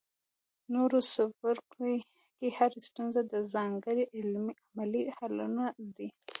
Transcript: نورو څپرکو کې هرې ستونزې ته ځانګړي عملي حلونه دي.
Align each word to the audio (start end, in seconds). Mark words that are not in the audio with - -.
نورو 0.73 0.99
څپرکو 1.13 1.83
کې 2.37 2.47
هرې 2.57 2.79
ستونزې 2.87 3.23
ته 3.31 3.37
ځانګړي 3.53 4.03
عملي 4.19 5.03
حلونه 5.17 5.63
دي. 5.95 6.07